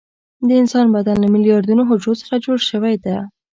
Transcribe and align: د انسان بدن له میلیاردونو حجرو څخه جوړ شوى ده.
د 0.47 0.49
انسان 0.61 0.85
بدن 0.95 1.15
له 1.23 1.27
میلیاردونو 1.33 1.81
حجرو 1.89 2.19
څخه 2.21 2.35
جوړ 2.45 2.57
شوى 2.69 2.95
ده. 3.05 3.17